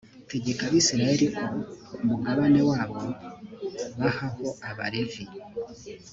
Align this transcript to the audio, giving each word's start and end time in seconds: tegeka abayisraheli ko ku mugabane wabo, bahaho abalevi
tegeka 0.31 0.61
abayisraheli 0.65 1.25
ko 1.35 1.43
ku 1.93 1.97
mugabane 2.07 2.61
wabo, 2.69 2.99
bahaho 3.99 4.47
abalevi 4.69 5.23